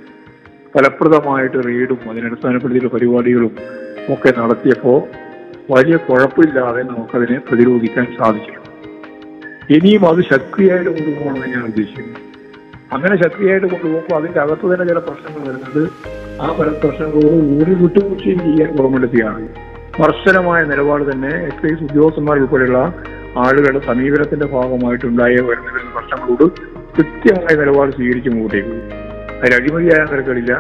[0.75, 3.53] ഫലപ്രദമായിട്ട് റെയ്ഡും അതിനടിസ്ഥാനപ്പെടുത്തിയുള്ള പരിപാടികളും
[4.11, 4.99] ഒക്കെ നടത്തിയപ്പോൾ
[5.71, 8.59] വലിയ കുഴപ്പമില്ലാതെ നമുക്കതിനെ പ്രതിരോധിക്കാൻ സാധിച്ചിട്ടുണ്ട്.
[9.71, 12.19] ഇനിയും അത് ശക്തിയായിട്ട് കൊണ്ടുപോകണമെന്ന് ഞാൻ ഉദ്ദേശിക്കുന്നു.
[12.93, 15.83] അങ്ങനെ ശക്തിയായിട്ട് കൊണ്ടുപോകുമ്പോൾ അതിന്റെ അകത്ത് തന്നെ ചില പ്രശ്നങ്ങൾ വരുന്നത്
[16.43, 16.49] ആ
[16.83, 19.49] പ്രശ്നങ്ങളോട് ഒരു വിട്ടുവീഴ്ചയും ചെയ്യാൻ ഗവൺമെന്റ് തയ്യാറാണ്
[19.99, 22.79] കർശനമായ നിലപാട് തന്നെ എക്സൈസ് ഉദ്യോഗസ്ഥന്മാർ ഉൾപ്പെടെയുള്ള
[23.37, 26.47] ആളുകളുടെ സമീപനത്തിന്റെ ഭാഗമായിട്ടുണ്ടായ വരുന്ന പ്രശ്നങ്ങളോട്
[26.97, 28.75] കൃത്യമായ നിലപാട് സ്വീകരിച്ച് മുമ്പോട്ടേക്ക്
[29.43, 30.53] അതിൽ അഴിമതിയായ നിരക്കുകളില്ല.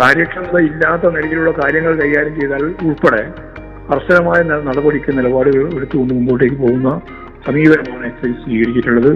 [0.00, 3.22] കാര്യക്ഷമത ഇല്ലാത്ത നിലയിലുള്ള കാര്യങ്ങൾ കൈകാര്യം ചെയ്താൽ ഉൾപ്പെടെ
[3.92, 6.90] കർശനമായ നടപടിക്ക് നിലപാടുകൾ എടുത്തുകൊണ്ട് മുമ്പോട്ടേക്ക് പോകുന്ന
[7.46, 9.10] സമീപനമാണ് എക്സൈസ് സ്വീകരിച്ചിട്ടുള്ളത്.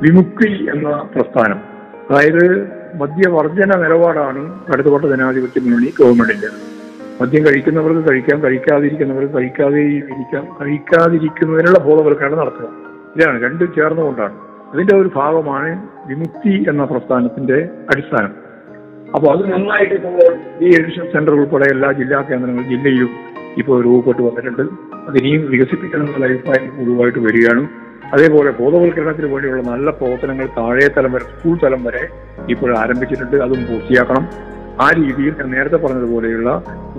[0.00, 1.60] വിമുക്തി എന്ന പ്രസ്ഥാനം.
[2.10, 2.44] അതായത്
[2.94, 6.48] മദ്യവർജന നിലപാടാണ് ഇടതുപക്ഷ ജനാധിപത്യ മുന്നണി ഗവൺമെന്റിന്റെ.
[7.20, 12.68] മദ്യം കഴിക്കുന്നവർക്ക് കഴിക്കാം കഴിക്കാതിരിക്കുന്നവർക്ക് കഴിക്കാതെ ഇരിക്കാം കഴിക്കാതിരിക്കുന്നതിനുള്ള ബോധവൽക്കരണം നടത്തുക.
[13.16, 14.32] ഇതാണ് രണ്ടും ചേർന്നുകൊണ്ടാണ്.
[14.74, 18.34] അതിന്റെ ഒരു ഭാഗമാണ് വിമുക്തി എന്ന പ്രസ്ഥാനത്തിന്റെ അടിസ്ഥാനം.
[19.14, 23.08] അപ്പോൾ അത് നന്നായിട്ട് ഇപ്പോൾ ഈ എഡിഷൻ സെന്റർ ഉൾപ്പെടെ എല്ലാ ജില്ലാ കേന്ദ്രങ്ങളും ജില്ലയിലും
[23.58, 24.62] ഇപ്പോൾ രൂപപ്പെട്ടു വന്നിട്ടുണ്ട്.
[25.08, 27.91] അതിനെയും വികസിപ്പിക്കണം എന്നുള്ള അഭിപ്രായം പൊതുവായിട്ട് വരികയാണ്.
[28.14, 32.02] അതേപോലെ ബോധവൽക്കരണത്തിന് വേണ്ടിയുള്ള നല്ല പ്രവർത്തനങ്ങൾ താഴെ തലം വരെ സ്കൂൾ തലം വരെ
[32.54, 33.36] ഇപ്പോൾ ആരംഭിച്ചിട്ടുണ്ട്.
[33.44, 34.24] അതും പൂർത്തിയാക്കണം.
[34.84, 36.50] ആ രീതിയിൽ നേരത്തെ പറഞ്ഞതുപോലെയുള്ള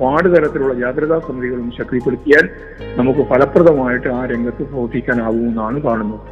[0.01, 2.45] വാർഡ് തലത്തിലുള്ള ജാഗ്രതാ സമിതികളും ശക്തിപ്പെടുത്തിയാൽ
[2.99, 6.25] നമുക്ക് ഫലപ്രദമായിട്ട് ആ രംഗത്ത് പ്രവർത്തിക്കാനാവുമെന്നാണ് കാണുന്നത്.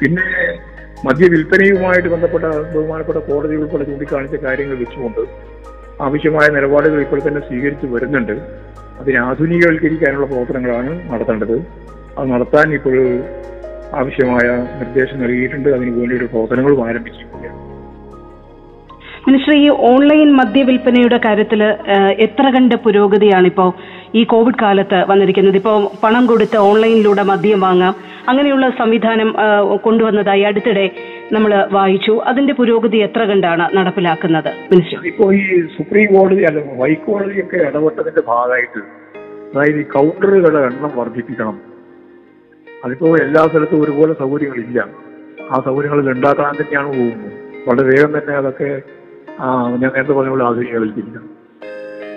[0.00, 0.28] പിന്നെ
[1.06, 5.22] മദ്യവിൽപ്പനയുമായിട്ട് ബന്ധപ്പെട്ട ബഹുമാനപ്പെട്ട കോടതി ഉൾപ്പെടെ ചൂണ്ടിക്കാണിച്ച കാര്യങ്ങൾ വെച്ചുകൊണ്ട്
[6.06, 8.36] ആവശ്യമായ നിലപാടുകൾ ഇപ്പോൾ തന്നെ സ്വീകരിച്ചു വരുന്നുണ്ട്.
[9.00, 11.56] അതിനെ ആധുനികവൽക്കരിക്കാനുള്ള പ്രവർത്തനങ്ങളാണ് നടത്തേണ്ടത്.
[12.18, 12.96] അത് നടത്താൻ ഇപ്പോൾ
[13.94, 14.46] ആവശ്യമായ
[14.80, 15.68] നിർദ്ദേശം നൽകിയിട്ടുണ്ട്.
[15.68, 17.64] അതിനു വേണ്ടിയിട്ട് പ്രവർത്തനങ്ങളും ആരംഭിച്ചിരിക്കുകയാണ്
[19.28, 21.62] മിനിസ്റ്റർ ഈ ഓൺലൈൻ മദ്യവിൽപ്പനയുടെ കാര്യത്തിൽ
[22.18, 23.72] എത്ര കണ്ട പുരോഗതിയാണ് ഇപ്പോൾ
[24.14, 25.56] ഈ കോവിഡ് കാലത്ത് വന്നിരിക്കുന്നത്?
[25.56, 27.94] ഇപ്പോ പണം കൊടുത്ത് ഓൺലൈനിലൂടെ മദ്യം വാങ്ങാം.
[28.28, 29.34] അങ്ങനെയുള്ള സംവിധാനം
[29.84, 30.90] കൊണ്ടുവന്നതായി അടുത്തിടെ
[31.32, 32.22] നമ്മൾ വായിച്ചു.
[32.26, 34.50] അതിന്റെ പുരോഗതി എത്ര കണ്ടാണ് നടപ്പിലാക്കുന്നത്?
[34.72, 35.06] മിനിസ്റ്റർ.
[35.06, 38.82] ഇപ്പോ ഈ സുപ്രീം കോടതി അല്ല ഹൈക്കോടതിയൊക്കെ ഇടപെട്ടതിന്റെ ഭാഗമായിട്ട്
[39.52, 41.75] അതായത് ഈ കൗണ്ടറുകളുടെ എണ്ണം വർദ്ധിപ്പിക്കണം.
[42.86, 44.80] അതിപ്പോ എല്ലാ സ്ഥലത്തും ഒരുപോലെ സൗകര്യങ്ങളില്ല.
[45.50, 47.32] ആ സൗകര്യങ്ങളിൽ ഉണ്ടാക്കാൻ തന്നെയാണ് പോകുന്നത്.
[47.68, 48.68] വളരെ വേഗം തന്നെ അതൊക്കെ
[49.80, 51.24] ഞാൻ നേരത്തെ പറഞ്ഞ പോലെ ആധുനികവൽക്കരിക്കണം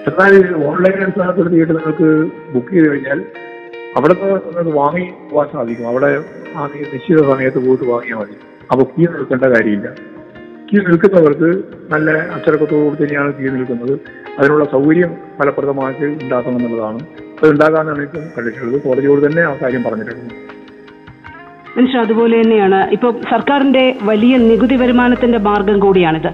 [0.09, 0.33] എന്നാൽ
[0.67, 2.09] ഓൺലൈൻ അടിസ്ഥാനത്തിൽ തിയേറ്റർ നിങ്ങൾക്ക്
[2.53, 3.19] ബുക്ക് ചെയ്ത് കഴിഞ്ഞാൽ
[3.97, 5.87] അവിടെ നിന്ന് വാങ്ങി പോകാൻ സാധിക്കും.
[5.87, 6.09] അവിടെ
[6.55, 8.35] ആ നിശ്ചിത സമയത്ത് പോയിട്ട് വാങ്ങിയാൽ മതി.
[8.71, 9.89] അപ്പൊ കീ നിൽക്കേണ്ട കാര്യമില്ല.
[10.69, 11.49] കീ നിൽക്കുന്നവർക്ക്
[11.93, 13.93] നല്ല അച്ചടക്കത്തോട് തന്നെയാണ് കീ നിൽക്കുന്നത്.
[14.39, 16.99] അതിനുള്ള സൗകര്യം ഫലപ്രദമായിട്ട് ഉണ്ടാക്കണം എന്നുള്ളതാണ്.
[17.41, 18.81] അത് ഉണ്ടാകാനാണ് ഇപ്പം കണ്ടിട്ടുള്ളത്.
[18.81, 20.35] കോടതിയോട് തന്നെ ആ കാര്യം പറഞ്ഞിട്ടുണ്ട്.
[21.77, 26.31] മിനിസ്റ്റർ അതുപോലെ തന്നെയാണ് ഇപ്പോൾ സർക്കാരിന്റെ വലിയ നികുതി വരുമാനത്തിന്റെ മാർഗം കൂടിയാണിത്.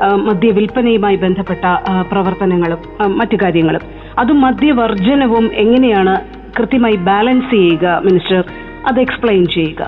[0.00, 1.64] മദ്യ മദ്യവിൽപ്പനയുമായി ബന്ധപ്പെട്ട
[2.10, 2.80] പ്രവർത്തനങ്ങളും
[3.18, 3.84] മറ്റു കാര്യങ്ങളും.
[4.18, 6.14] അതും മദ്യവർജനവും എങ്ങനെയാണ്
[6.58, 8.44] കൃത്യമായി ബാലൻസ് ചെയ്യുക മിനിസ്റ്റർ?
[8.88, 9.82] അത് എക്സ്പ്ലെയിൻ ചെയ്യുക.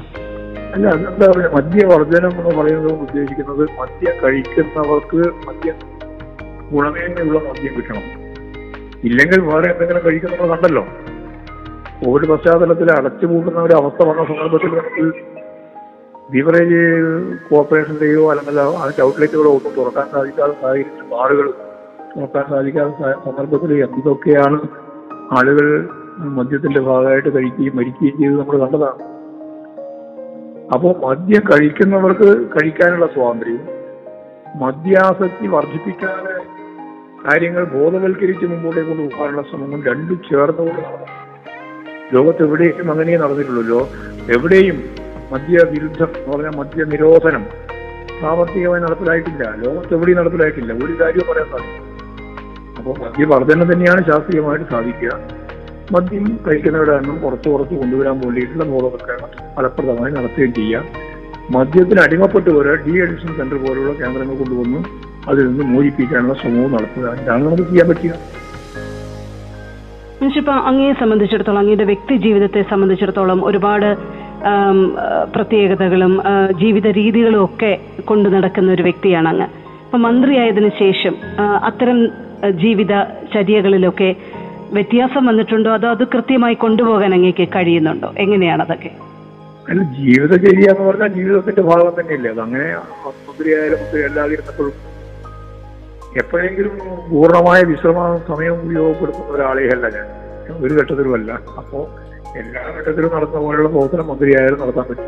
[0.75, 5.79] അല്ല എന്താ പറയുക മദ്യവർജനം എന്ന് പറയുന്നത് ഉദ്ദേശിക്കുന്നത് മദ്യം കഴിക്കുന്നവർക്ക് മദ്യം
[6.73, 8.05] ഗുണമേന്മയുള്ള മദ്യം കിട്ടണം.
[9.09, 10.85] ഇല്ലെങ്കിൽ വേറെ എന്തെങ്കിലും കഴിക്കുന്നവർ കണ്ടല്ലോ
[12.01, 15.05] കോവിഡ് പശ്ചാത്തലത്തിൽ അടച്ചുപൂട്ടുന്ന ഒരു അവസ്ഥ വന്ന സന്ദർഭത്തിൽ നമുക്ക്
[16.33, 16.81] ബീവറേജ്
[17.49, 21.49] കോർപ്പറേഷന്റെയോ അല്ലെങ്കിൽ അതിന്റെ ഔട്ട്ലെറ്റുകളോ ഒന്നും തുറക്കാൻ സാധിക്കാത്ത സാഹചര്യത്തിൽ ബാറുകൾ
[22.13, 22.93] തുറക്കാൻ സാധിക്കാത്ത
[23.27, 24.59] സന്ദർഭത്തിൽ എന്തൊക്കെയാണ്
[25.39, 25.67] ആളുകൾ
[26.39, 29.03] മദ്യത്തിന്റെ ഭാഗമായിട്ട് കഴിക്കുകയും മരിക്കുകയും ചെയ്ത് നമ്മൾ കണ്ടതാണ്.
[30.75, 33.67] അപ്പോൾ മദ്യം കഴിക്കുന്നവർക്ക് കഴിക്കാനുള്ള സ്വാതന്ത്ര്യവും
[34.61, 36.35] മദ്യാസക്തി വർദ്ധിപ്പിക്കാതെ
[37.25, 41.17] കാര്യങ്ങൾ ബോധവൽക്കരിച്ച് മുമ്പോട്ടേക്ക് കൊണ്ടുപോകാനുള്ള ശ്രമങ്ങൾ രണ്ടും ചേർന്നുകൊണ്ട് നടന്നു
[42.15, 43.81] ലോകത്ത് എവിടെയും അങ്ങനെ നടന്നിട്ടുള്ളൂ.
[44.37, 44.77] എവിടെയും
[45.33, 47.43] മദ്യവിരുദ്ധം എന്ന് പറഞ്ഞാൽ മദ്യ നിരോധനം
[48.21, 49.43] പ്രാവർത്തികമായി നടപ്പിലായിട്ടില്ല.
[49.65, 50.73] ലോകത്ത് എവിടെയും നടപ്പിലായിട്ടില്ല.
[50.73, 51.87] ഒരു കാര്യവും പറയാൻ സാധിക്കും
[52.79, 55.13] അപ്പോൾ മദ്യവർദ്ധന തന്നെയാണ് ശാസ്ത്രീയമായിട്ട് സാധിക്കുക.
[55.95, 60.85] മദ്യം കഴിക്കുന്നവരുടെ എണ്ണം കുറച്ച് കുറച്ച് കൊണ്ടുവരാൻ വേണ്ടിയിട്ടുള്ള ബോധവൽക്കരണം ഫലപ്രദമായി നടത്തുകയും ചെയ്യാം.
[61.51, 64.81] മദ്യത്തിന് അടിമപ്പെട്ട് വരെ ഡി അഡിക്ഷൻ സെന്റർ പോലുള്ള കേന്ദ്രങ്ങൾ കൊണ്ടുവന്ന്
[65.31, 67.07] അതിൽ നിന്ന് മോചിപ്പിക്കാനുള്ള ശ്രമവും നടത്തുക.
[67.23, 68.13] ഇതാണ് നമുക്ക് ചെയ്യാൻ പറ്റുക.
[70.29, 73.89] ഇപ്പൊ അങ്ങയെ സംബന്ധിച്ചിടത്തോളം അങ്ങയുടെ വ്യക്തി ജീവിതത്തെ സംബന്ധിച്ചിടത്തോളം ഒരുപാട്
[75.35, 76.13] പ്രത്യേകതകളും
[76.61, 77.71] ജീവിത രീതികളും ഒക്കെ
[78.11, 79.47] കൊണ്ടു നടക്കുന്ന ഒരു വ്യക്തിയാണ് അങ്ങ്.
[79.85, 81.15] അപ്പൊ മന്ത്രിയായതിനു ശേഷം
[81.69, 81.99] അത്തരം
[82.63, 82.93] ജീവിത
[83.35, 84.11] ചര്യകളിലൊക്കെ
[84.77, 85.71] വ്യത്യാസം വന്നിട്ടുണ്ടോ?
[85.79, 88.11] അതോ അത് കൃത്യമായി കൊണ്ടുപോകാൻ അങ്ങേക്ക് കഴിയുന്നുണ്ടോ?
[88.25, 88.91] എങ്ങനെയാണ് അതൊക്കെ?
[89.71, 92.31] അല്ല ജീവിതചര്യ എന്ന് പറഞ്ഞാൽ ജീവിതത്തിന്റെ ഭാഗം തന്നെയല്ലേ?
[92.35, 92.69] അത് അങ്ങനെ
[93.29, 94.75] മന്ത്രിയായാലും മന്ത്രി അല്ലാതിരുന്നപ്പോഴും
[96.17, 96.79] എപ്പോഴെങ്കിലും
[97.11, 100.07] പൂർണമായ വിശ്രമ സമയം ഉപയോഗപ്പെടുത്തുന്ന ഒരാളെയല്ല ഞാൻ.
[100.65, 101.33] ഒരു ഘട്ടത്തിലുമല്ല.
[101.33, 101.91] അപ്പോ
[102.37, 105.05] എല്ലാ ഘട്ടത്തിലും നടന്ന പോലെയുള്ള പ്രവർത്തനം മന്ത്രിയായാലും നടത്താൻ പറ്റും.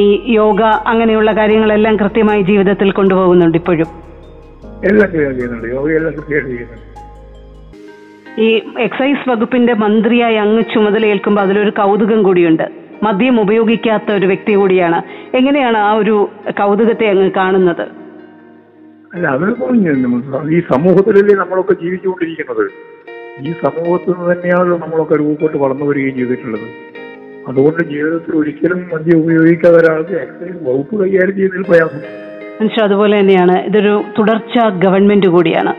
[0.00, 3.86] ഈ യോഗ അങ്ങനെയുള്ള കാര്യങ്ങളെല്ലാം കൃത്യമായി ജീവിതത്തിൽ കൊണ്ടുപോകുന്നുണ്ട് ഇപ്പോഴും?
[4.84, 5.68] എല്ലാം ചെയ്യുന്നുണ്ട്.
[5.68, 6.94] യോഗയെല്ലാം കൃത്യമായിട്ട് ചെയ്യുന്നുണ്ട്.
[8.40, 12.68] ഈ എക്സൈസ് വകുപ്പിന്റെ മന്ത്രിയായി അങ്ങ് ചുമതലയേൽക്കുമ്പോൾ അതിലൊരു കൗതുകം കൂടിയുണ്ട്.
[13.02, 15.02] മദ്യം ഉപയോഗിക്കാത്ത ഒരു വ്യക്തി കൂടിയാണ്.
[15.36, 18.03] എങ്ങനെയാണ് ആ ഒരു കൗതുകത്തെ അങ്ങ് കാണുന്നത്?
[19.14, 19.44] അല്ല അത്
[20.50, 22.70] ഈ സമൂഹത്തിലല്ലേ നമ്മളൊക്കെ ജീവിച്ചുകൊണ്ടിരിക്കുന്നത്?
[23.40, 26.94] ഈ സമൂഹത്തിൽ നിന്ന് തന്നെയാണല്ലോ നമ്മളൊക്കെ രൂപപ്പെട്ട് വളർന്നു വരികയും ചെയ്തിട്ടുള്ളത്.
[27.48, 31.98] അതുകൊണ്ട് ജീവിതത്തിൽ ഒരിക്കലും മദ്യം ഉപയോഗിക്കാതെ ഒരാൾക്ക് എക്സൈസ് വകുപ്പ് കൈകാര്യം ചെയ്യുന്നതിൽ പ്രയാസം.
[32.60, 33.58] മനുഷ്യ അതുപോലെ തന്നെയാണ്.
[33.58, 35.74] ഇതൊരു തുടർച്ച ഗവൺമെന്റ് കൂടിയാണ്.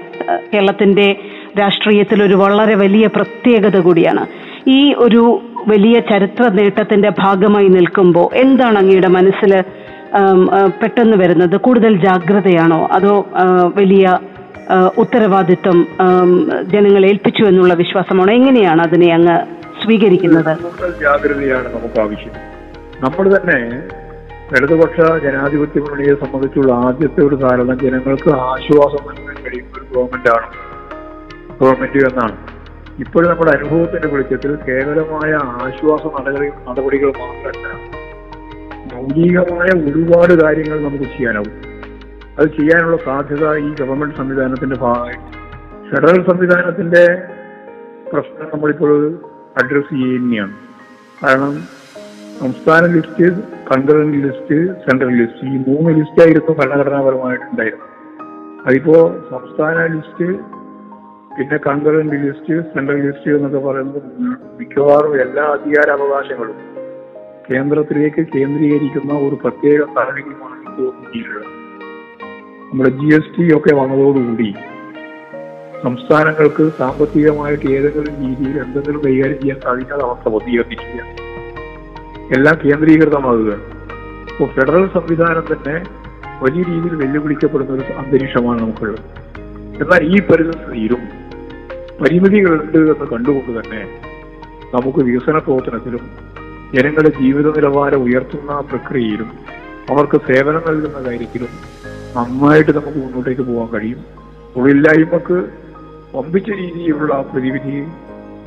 [0.53, 1.15] കേരളത്തിന്റെ
[1.59, 4.25] രാഷ്ട്രീയത്തിൽ ഒരു വളരെ വലിയ പ്രത്യേകത കൂടിയാണ്.
[4.67, 9.63] ഈ ഒരു വലിയ ചരിത്ര നേട്ടത്തിന്റെ ഭാഗമായി നിൽക്കുമ്പോൾ എന്താണ് അങ്ങയുടെ മനസ്സിൽ
[10.81, 12.79] പെട്ടെന്ന് വരുന്നത് കൂടുതൽ ജാഗ്രതയാണോ?
[12.97, 13.13] അതോ
[13.79, 14.05] വലിയ
[15.01, 15.79] ഉത്തരവാദിത്വം
[16.73, 18.31] ജനങ്ങളെ ഏൽപ്പിച്ചു എന്നുള്ള വിശ്വാസമാണോ?
[18.39, 19.35] എങ്ങനെയാണ് അതിനെ അങ്ങ്
[19.81, 20.51] സ്വീകരിക്കുന്നത്?
[20.63, 22.33] കൂടുതൽ ജാഗ്രതയാണ് നമുക്ക് ആവശ്യം.
[23.03, 23.59] നമ്മൾ തന്നെ
[24.57, 30.47] ഇടതുപക്ഷ ജനാധിപത്യ മുന്നണിയെ സംബന്ധിച്ചുള്ള ആദ്യത്തെ ഒരു ധാരണ ജനങ്ങൾക്ക് ആശ്വാസം നൽകാൻ കഴിയുന്ന ഒരു ഗവൺമെന്റാണ്
[31.61, 32.35] ഗവൺമെന്റ് എന്നാണ്.
[33.03, 35.31] ഇപ്പോഴും നമ്മുടെ അനുഭവത്തിന്റെ വെളിച്ചത്തിൽ കേവലമായ
[35.63, 37.94] ആശ്വാസ നടപടി നടപടികൾ മാത്രമല്ല
[39.05, 41.53] മൗലികമായ ഒരുപാട് കാര്യങ്ങൾ നമുക്ക് ചെയ്യാനാവും.
[42.37, 45.27] അത് ചെയ്യാനുള്ള സാധ്യത ഈ ഗവൺമെന്റ് സംവിധാനത്തിന്റെ ഭാഗമായിട്ട്
[45.89, 47.03] ഫെഡറൽ സംവിധാനത്തിന്റെ
[48.11, 48.93] പ്രശ്നം നമ്മളിപ്പോൾ
[49.61, 50.53] അഡ്രസ് ചെയ്യുന്നതാണ്.
[51.21, 51.53] കാരണം
[52.41, 53.27] സംസ്ഥാന list
[53.71, 57.91] concurrent list central list ഈ മൂന്ന് ലിസ്റ്റായിരുന്നു ഭരണഘടനാപരമായിട്ടുണ്ടായിരുന്നത്
[58.65, 58.97] അതിപ്പോ
[59.29, 60.27] സംസ്ഥാന ലിസ്റ്റ്
[61.37, 64.01] പിന്നെ കൺകറന്റ് ലിസ്റ്റ് സെൻട്രൽ ലിസ്റ്റ് എന്നൊക്കെ പറയുന്നത്
[64.59, 66.57] മിക്കവാറും എല്ലാ അധികാര അവകാശങ്ങളും
[67.51, 71.51] കേന്ദ്രത്തിലേക്ക് കേന്ദ്രീകരിക്കുന്ന ഒരു പ്രത്യേക സാഹചര്യമാണ് ഇന്ത്യയിലുള്ളത്.
[72.69, 74.55] നമ്മുടെ ജി എസ് ടി ഒക്കെ വന്നതോടുകൂടി
[75.83, 81.13] സംസ്ഥാനങ്ങൾക്ക് സാമ്പത്തികമായിട്ട് ഏതെങ്കിലും രീതിയിൽ എന്തെങ്കിലും കൈകാര്യം ചെയ്യാൻ സാധിക്കാത്ത അവസ്ഥ വന്നിരിക്കുകയാണ്
[82.35, 83.51] എല്ലാം കേന്ദ്രീകൃതമാകുക.
[84.31, 85.75] ഇപ്പോൾ ഫെഡറൽ സംവിധാനം തന്നെ
[86.43, 89.03] വലിയ രീതിയിൽ വെല്ലുവിളിക്കപ്പെടുന്ന ഒരു അന്തരീക്ഷമാണ് നമുക്കുള്ളത്.
[89.81, 91.01] എന്നാൽ ഈ പരിസ്ഥിതിയിലും
[92.01, 93.81] പരിമിതികളുണ്ട് എന്ന് കണ്ടുകൊണ്ട് തന്നെ
[94.75, 96.35] നമുക്ക് വികസന പ്രവർത്തനത്തിലും
[96.73, 99.29] ജനങ്ങളുടെ ജീവിത നിലവാരം ഉയർത്തുന്ന പ്രക്രിയയിലും
[99.89, 101.47] അവർക്ക് സേവനം നൽകുന്ന കാര്യത്തിലും
[102.17, 104.05] നന്നായിട്ട് നമുക്ക് മുന്നോട്ടേക്ക് പോകാൻ കഴിയും.
[104.55, 105.37] തൊഴിലില്ലായ്മക്ക്
[106.15, 107.85] വമ്പിച്ച രീതിയിലുള്ള പ്രതിവിധി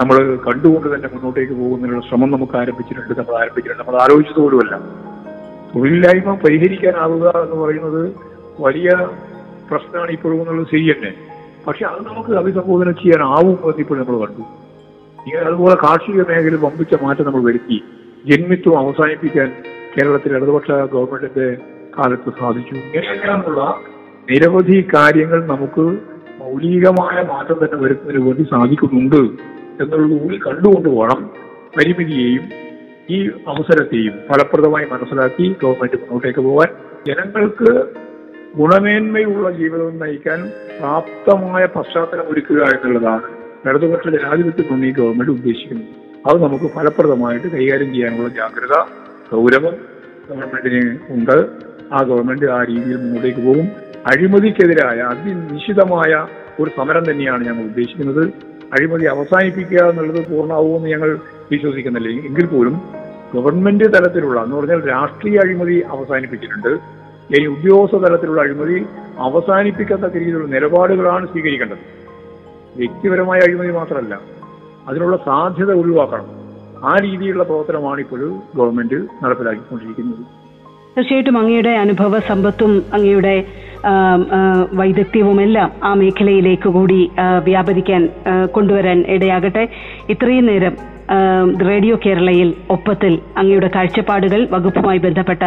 [0.01, 3.83] നമ്മൾ കണ്ടുകൊണ്ട് തന്നെ മുന്നോട്ടേക്ക് പോകുന്നതിനുള്ള ശ്രമം നമുക്ക് ആരംഭിച്ചിട്ടുണ്ട് നമ്മൾ ആരംഭിച്ചിട്ടുണ്ട്.
[3.83, 4.79] നമ്മൾ ആലോചിച്ചത് പോലുമല്ല.
[5.75, 8.17] തൊഴിലില്ലായ്മ പരിഹരിക്കാനാവുക എന്ന് പറയുന്നത്
[8.61, 8.91] വലിയ
[9.71, 11.15] പ്രശ്നമാണ് ഇപ്പോഴും എന്നുള്ളത് ശരി തന്നെ.
[11.67, 14.41] പക്ഷെ അത് നമുക്ക് അഭിസംബോധന ചെയ്യാനാവും എന്ന് ഇപ്പോൾ നമ്മൾ കണ്ടു.
[15.27, 17.85] ഇങ്ങനെ അതുപോലെ കാർഷിക മേഖലയിൽ വമ്പിച്ച മാറ്റം നമ്മൾ വരുത്തി.
[18.25, 19.63] ജന്മിത്വം അവസാനിപ്പിക്കാൻ
[19.95, 21.57] കേരളത്തിലെ ഇടതുപക്ഷ ഗവൺമെന്റിന്റെ
[21.99, 22.75] കാലത്ത് സാധിച്ചു.
[22.75, 23.81] ഇങ്ങനെയെല്ലാമുള്ള
[24.31, 25.85] നിരവധി കാര്യങ്ങൾ നമുക്ക്
[26.41, 29.21] മൗലികമായ മാറ്റം തന്നെ വരുന്നതിന് വേണ്ടി സാധിക്കുന്നുണ്ട്
[29.83, 31.31] എന്നുള്ളത് കൂടി കണ്ടുകൊണ്ട് വേണം
[31.79, 32.45] പരിമിതിയെയും
[33.11, 36.69] ഈ അവസരത്തെയും ഫലപ്രദമായി മനസ്സിലാക്കി ഗവൺമെന്റ് മുന്നോട്ടേക്ക് പോകാൻ
[37.07, 37.73] ജനങ്ങൾക്ക്
[38.57, 40.51] ഗുണമേന്മയുള്ള ജീവിതം നയിക്കാൻ
[40.81, 43.23] പ്രാപ്തമായ പശ്ചാത്തലം ഒരുക്കുക എന്നുള്ളതാണ്
[43.67, 46.08] ഇടതുപക്ഷ ജനാധിപത്യം ഗവൺമെന്റ് ഉദ്ദേശിക്കുന്നത്.
[46.29, 48.75] അത് നമുക്ക് ഫലപ്രദമായിട്ട് കൈകാര്യം ചെയ്യാനുള്ള ജാഗ്രത
[49.33, 49.75] ഗൗരവം
[50.31, 51.47] ഗവൺമെന്റിന് ഉണ്ട്.
[51.93, 53.67] ആ ഗവൺമെന്റ് ആ രീതിയിൽ മുന്നോട്ടേക്ക് പോകും.
[54.07, 56.27] അഴിമതിക്കെതിരായ അതിനിശ്ചിതമായ
[56.61, 58.29] ഒരു സമരം തന്നെയാണ് ഞങ്ങൾ ഉദ്ദേശിക്കുന്നത്.
[58.73, 61.19] അഴിമതി അവസാനിപ്പിക്കുക എന്നുള്ളത് പൂർണമാവുമെന്ന് ഞങ്ങൾ
[61.53, 62.09] വിശ്വസിക്കുന്നില്ല.
[62.27, 62.81] എങ്കിൽ പോലും
[63.35, 66.69] ഗവൺമെന്റ് തലത്തിലുള്ള എന്ന് പറഞ്ഞാൽ രാഷ്ട്രീയ അഴിമതി അവസാനിപ്പിച്ചിട്ടുണ്ട്.
[67.37, 68.87] ഇനി ഉദ്യോഗസ്ഥ തലത്തിലുള്ള അഴിമതി
[69.19, 71.79] അവസാനിപ്പിക്കത്തക്ക രീതിയിലുള്ള നിലപാടുകളാണ് സ്വീകരിക്കേണ്ടത്.
[72.77, 74.38] വ്യക്തിപരമായ അഴിമതി മാത്രമല്ല
[74.89, 76.27] അതിനുള്ള സാധ്യത ഒഴിവാക്കണം.
[76.89, 80.21] ആ രീതിയിലുള്ള പ്രവർത്തനമാണ് ഇപ്പോഴും ഗവൺമെന്റ് നടപ്പിലാക്കിക്കൊണ്ടിരിക്കുന്നത്.
[80.97, 83.35] തീർച്ചയായിട്ടും അങ്ങയുടെ അനുഭവ സമ്പത്തും അങ്ങയുടെ
[84.75, 87.11] വൈദഗ്ധ്യവും എല്ലാം ആ മേഖലയിലേക്ക് കൂടി
[87.45, 88.09] വ്യാപരിക്കാൻ
[88.55, 89.69] കൊണ്ടുവരാൻ ഇടയാകട്ടെ.
[90.11, 90.77] ഇത്രയും നേരം
[91.69, 95.43] റേഡിയോ കേരളയിൽ ഒപ്പത്തിൽ അങ്ങയുടെ കാഴ്ചപ്പാടുകൾ വകുപ്പുമായി ബന്ധപ്പെട്ട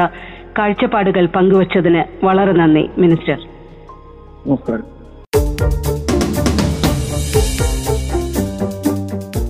[0.59, 3.39] കാഴ്ചപ്പാടുകൾ പങ്കുവച്ചതിന് വളരെ നന്ദി മിനിസ്റ്റർ.
[4.47, 5.00] നമസ്കാരം.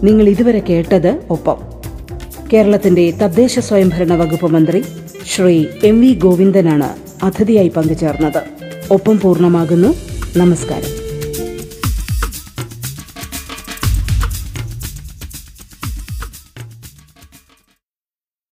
[0.04, 1.58] നിങ്ങൾ ഇതുവരെ കേട്ടത് ഒപ്പം.
[2.54, 4.84] കേരളത്തിന്റെ തദ്ദേശ സ്വയംഭരണ വകുപ്പ് മന്ത്രി
[5.36, 6.90] ശ്രീ എം വി ഗോവിന്ദനാണ്
[7.24, 8.44] അതിഥിയായി പങ്കുചേർന്നത്.
[8.92, 9.96] ഒപ്പം പൂർണമാകുന്നു.
[10.38, 11.01] നമസ്കാരം.